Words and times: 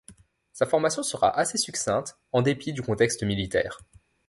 Sa 0.51 0.65
formation 0.65 1.03
sera 1.03 1.29
assez 1.37 1.59
succincte, 1.59 2.17
en 2.31 2.41
dépit 2.41 2.73
du 2.73 2.81
contexte 2.81 3.21
militaire. 3.21 3.81